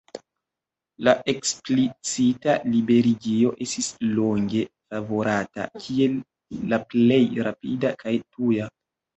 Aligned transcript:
La 1.07 1.11
eksplicita 1.33 2.55
liberigo 2.75 3.51
estis 3.67 3.91
longe 4.15 4.65
favorata, 4.95 5.69
kiel 5.85 6.19
la 6.73 6.83
plej 6.95 7.23
rapida 7.51 7.97
kaj 8.05 8.19
tuja. 8.27 8.77